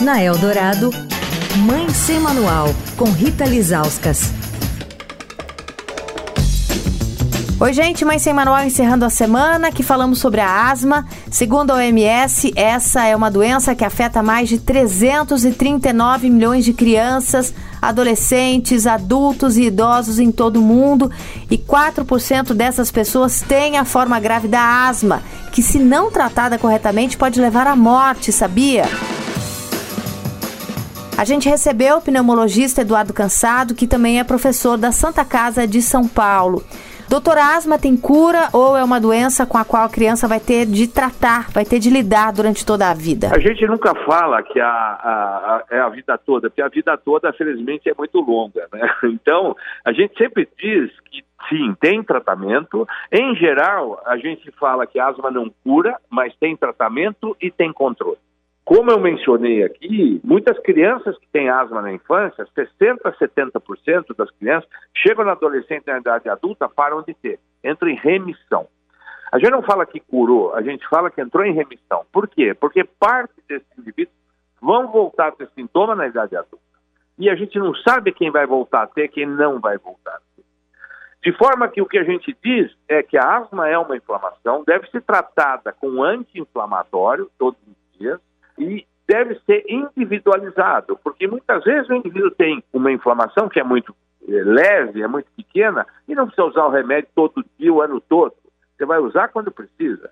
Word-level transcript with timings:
Na 0.00 0.20
Eldorado, 0.20 0.90
Mãe 1.58 1.88
Sem 1.90 2.18
Manual, 2.18 2.74
com 2.96 3.04
Rita 3.04 3.44
Lizauskas. 3.44 4.32
Oi, 7.60 7.72
gente, 7.72 8.04
Mãe 8.04 8.18
Sem 8.18 8.32
Manual 8.34 8.64
encerrando 8.64 9.04
a 9.04 9.10
semana 9.10 9.70
que 9.70 9.84
falamos 9.84 10.18
sobre 10.18 10.40
a 10.40 10.68
asma. 10.68 11.06
Segundo 11.30 11.70
a 11.70 11.76
OMS, 11.76 12.52
essa 12.56 13.06
é 13.06 13.14
uma 13.14 13.30
doença 13.30 13.74
que 13.74 13.84
afeta 13.84 14.20
mais 14.20 14.48
de 14.48 14.58
339 14.58 16.28
milhões 16.28 16.64
de 16.64 16.72
crianças, 16.72 17.54
adolescentes, 17.80 18.88
adultos 18.88 19.56
e 19.56 19.62
idosos 19.62 20.18
em 20.18 20.32
todo 20.32 20.56
o 20.56 20.62
mundo. 20.62 21.10
E 21.48 21.56
4% 21.56 22.52
dessas 22.52 22.90
pessoas 22.90 23.40
têm 23.42 23.78
a 23.78 23.84
forma 23.84 24.18
grave 24.18 24.48
da 24.48 24.88
asma, 24.88 25.22
que, 25.52 25.62
se 25.62 25.78
não 25.78 26.10
tratada 26.10 26.58
corretamente, 26.58 27.16
pode 27.16 27.40
levar 27.40 27.68
à 27.68 27.76
morte, 27.76 28.32
sabia? 28.32 28.84
A 31.16 31.24
gente 31.24 31.48
recebeu 31.48 31.98
o 31.98 32.00
pneumologista 32.02 32.80
Eduardo 32.80 33.14
Cansado, 33.14 33.74
que 33.74 33.86
também 33.86 34.18
é 34.18 34.24
professor 34.24 34.76
da 34.76 34.90
Santa 34.90 35.24
Casa 35.24 35.64
de 35.64 35.80
São 35.80 36.08
Paulo. 36.08 36.60
Doutor, 37.08 37.38
asma 37.38 37.78
tem 37.78 37.96
cura 37.96 38.48
ou 38.52 38.76
é 38.76 38.82
uma 38.82 39.00
doença 39.00 39.46
com 39.46 39.56
a 39.56 39.64
qual 39.64 39.84
a 39.84 39.88
criança 39.88 40.26
vai 40.26 40.40
ter 40.40 40.66
de 40.66 40.88
tratar, 40.88 41.52
vai 41.52 41.64
ter 41.64 41.78
de 41.78 41.88
lidar 41.88 42.32
durante 42.32 42.66
toda 42.66 42.90
a 42.90 42.94
vida? 42.94 43.28
A 43.32 43.38
gente 43.38 43.64
nunca 43.64 43.94
fala 44.04 44.42
que 44.42 44.58
a, 44.58 44.66
a, 44.66 45.56
a, 45.56 45.64
é 45.70 45.78
a 45.78 45.88
vida 45.88 46.18
toda, 46.18 46.50
porque 46.50 46.62
a 46.62 46.68
vida 46.68 46.96
toda, 46.96 47.32
felizmente, 47.32 47.88
é 47.88 47.94
muito 47.96 48.18
longa, 48.20 48.66
né? 48.72 48.80
Então, 49.04 49.54
a 49.84 49.92
gente 49.92 50.18
sempre 50.18 50.48
diz 50.58 50.90
que 51.10 51.22
sim, 51.48 51.76
tem 51.80 52.02
tratamento. 52.02 52.88
Em 53.12 53.36
geral, 53.36 54.02
a 54.04 54.16
gente 54.16 54.50
fala 54.58 54.84
que 54.84 54.98
asma 54.98 55.30
não 55.30 55.48
cura, 55.62 55.96
mas 56.10 56.34
tem 56.36 56.56
tratamento 56.56 57.36
e 57.40 57.52
tem 57.52 57.72
controle. 57.72 58.18
Como 58.64 58.90
eu 58.90 58.98
mencionei 58.98 59.62
aqui, 59.62 60.20
muitas 60.24 60.58
crianças 60.60 61.18
que 61.18 61.28
têm 61.28 61.50
asma 61.50 61.82
na 61.82 61.92
infância, 61.92 62.46
60% 62.56 62.98
a 63.04 63.12
70% 63.12 64.16
das 64.16 64.30
crianças, 64.30 64.68
chegam 64.96 65.24
na 65.24 65.32
adolescente 65.32 65.86
na 65.86 65.98
idade 65.98 66.30
adulta, 66.30 66.66
param 66.66 67.02
de 67.02 67.12
ter, 67.12 67.38
entram 67.62 67.90
em 67.90 67.96
remissão. 67.96 68.66
A 69.30 69.38
gente 69.38 69.50
não 69.50 69.62
fala 69.62 69.84
que 69.84 70.00
curou, 70.00 70.54
a 70.54 70.62
gente 70.62 70.88
fala 70.88 71.10
que 71.10 71.20
entrou 71.20 71.44
em 71.44 71.52
remissão. 71.52 72.06
Por 72.10 72.26
quê? 72.26 72.54
Porque 72.54 72.84
parte 72.84 73.34
desses 73.46 73.66
indivíduos 73.78 74.16
vão 74.62 74.90
voltar 74.90 75.28
a 75.28 75.32
ter 75.32 75.48
sintoma 75.54 75.94
na 75.94 76.06
idade 76.06 76.34
adulta. 76.34 76.64
E 77.18 77.28
a 77.28 77.34
gente 77.34 77.58
não 77.58 77.74
sabe 77.74 78.12
quem 78.12 78.30
vai 78.30 78.46
voltar 78.46 78.82
a 78.82 78.86
ter, 78.86 79.08
quem 79.08 79.26
não 79.26 79.60
vai 79.60 79.76
voltar 79.76 80.14
a 80.14 80.20
ter. 80.36 80.44
De 81.22 81.36
forma 81.36 81.68
que 81.68 81.82
o 81.82 81.86
que 81.86 81.98
a 81.98 82.04
gente 82.04 82.34
diz 82.42 82.74
é 82.88 83.02
que 83.02 83.18
a 83.18 83.38
asma 83.38 83.68
é 83.68 83.76
uma 83.76 83.96
inflamação, 83.96 84.64
deve 84.66 84.88
ser 84.90 85.02
tratada 85.02 85.72
com 85.72 86.02
anti-inflamatório 86.02 87.30
todos 87.38 87.60
os 87.66 87.98
dias, 87.98 88.20
e 88.58 88.86
deve 89.06 89.38
ser 89.46 89.64
individualizado, 89.68 90.98
porque 91.02 91.26
muitas 91.26 91.62
vezes 91.64 91.88
o 91.88 91.94
indivíduo 91.94 92.30
tem 92.30 92.62
uma 92.72 92.90
inflamação 92.90 93.48
que 93.48 93.60
é 93.60 93.64
muito 93.64 93.94
é, 94.26 94.32
leve, 94.42 95.02
é 95.02 95.06
muito 95.06 95.30
pequena, 95.36 95.86
e 96.08 96.14
não 96.14 96.26
precisa 96.26 96.46
usar 96.46 96.64
o 96.64 96.70
remédio 96.70 97.08
todo 97.14 97.44
dia, 97.58 97.72
o 97.72 97.82
ano 97.82 98.00
todo. 98.00 98.34
Você 98.76 98.86
vai 98.86 98.98
usar 98.98 99.28
quando 99.28 99.52
precisa. 99.52 100.10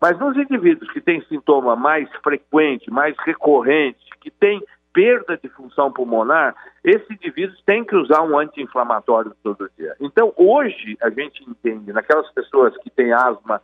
Mas 0.00 0.18
nos 0.18 0.36
indivíduos 0.36 0.90
que 0.92 1.00
têm 1.00 1.20
sintoma 1.22 1.74
mais 1.74 2.08
frequente, 2.22 2.90
mais 2.90 3.16
recorrente, 3.24 3.98
que 4.20 4.30
têm 4.30 4.62
perda 4.92 5.36
de 5.36 5.48
função 5.50 5.92
pulmonar, 5.92 6.54
esses 6.84 7.10
indivíduos 7.10 7.60
têm 7.64 7.84
que 7.84 7.96
usar 7.96 8.22
um 8.22 8.38
anti-inflamatório 8.38 9.32
todo 9.42 9.70
dia. 9.76 9.94
Então, 10.00 10.32
hoje, 10.36 10.96
a 11.02 11.10
gente 11.10 11.42
entende, 11.48 11.92
naquelas 11.92 12.30
pessoas 12.32 12.76
que 12.78 12.90
têm 12.90 13.12
asma 13.12 13.60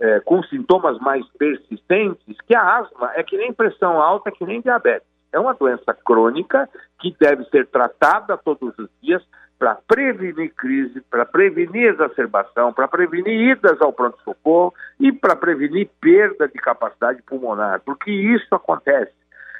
é, 0.00 0.20
com 0.20 0.42
sintomas 0.44 0.98
mais 0.98 1.26
persistentes, 1.38 2.36
que 2.46 2.54
a 2.54 2.78
asma 2.78 3.12
é 3.14 3.22
que 3.22 3.36
nem 3.36 3.52
pressão 3.52 4.00
alta, 4.00 4.30
que 4.30 4.44
nem 4.44 4.60
diabetes. 4.60 5.08
É 5.32 5.38
uma 5.38 5.54
doença 5.54 5.92
crônica 5.92 6.68
que 7.00 7.14
deve 7.18 7.44
ser 7.44 7.66
tratada 7.66 8.36
todos 8.36 8.78
os 8.78 8.88
dias 9.02 9.22
para 9.58 9.74
prevenir 9.74 10.52
crise, 10.54 11.00
para 11.10 11.24
prevenir 11.24 11.88
exacerbação, 11.88 12.72
para 12.72 12.86
prevenir 12.86 13.52
idas 13.52 13.80
ao 13.80 13.92
pronto-socorro 13.92 14.74
e 15.00 15.10
para 15.12 15.34
prevenir 15.34 15.88
perda 16.00 16.46
de 16.46 16.58
capacidade 16.58 17.22
pulmonar, 17.22 17.80
porque 17.80 18.10
isso 18.10 18.54
acontece. 18.54 19.12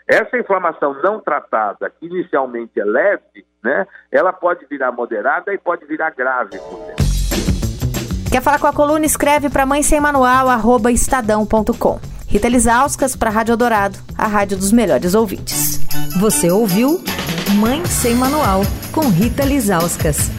Essa 0.06 0.38
inflamação 0.38 0.94
não 1.02 1.18
tratada, 1.18 1.90
que 1.90 2.06
inicialmente 2.06 2.78
é 2.78 2.84
leve, 2.84 3.44
né, 3.62 3.86
ela 4.12 4.32
pode 4.32 4.64
virar 4.66 4.92
moderada 4.92 5.52
e 5.52 5.58
pode 5.58 5.84
virar 5.86 6.10
grave 6.10 6.58
por 6.58 6.86
dentro. 6.86 7.05
Quer 8.36 8.42
falar 8.42 8.58
com 8.58 8.66
a 8.66 8.72
coluna? 8.74 9.06
Escreve 9.06 9.48
para 9.48 9.64
mãe 9.64 9.82
sem 9.82 9.98
manual, 9.98 10.50
arroba 10.50 10.92
estadão.com. 10.92 11.98
Rita 12.26 12.50
Lisauskas 12.50 13.16
para 13.16 13.30
Rádio 13.30 13.56
Dourado, 13.56 13.98
a 14.14 14.26
rádio 14.26 14.58
dos 14.58 14.72
melhores 14.72 15.14
ouvintes. 15.14 15.80
Você 16.20 16.50
ouviu 16.50 17.02
Mãe 17.54 17.82
Sem 17.86 18.14
Manual, 18.14 18.60
com 18.92 19.08
Rita 19.08 19.42
Lisauskas. 19.42 20.30